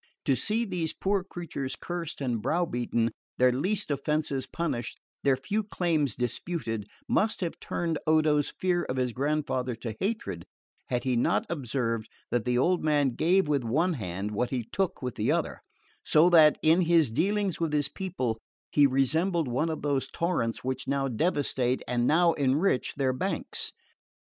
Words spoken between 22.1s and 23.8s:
enrich their banks.